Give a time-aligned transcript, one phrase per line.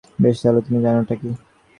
[0.19, 1.29] বেশ তাহলে তুমি জানো টা কি।